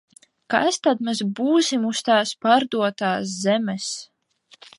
Kas 0.53 0.79
tad 0.85 1.03
mēs 1.09 1.21
būsim 1.39 1.85
uz 1.91 2.01
tās 2.09 2.33
pārdotās 2.47 3.37
zemes? 3.45 3.93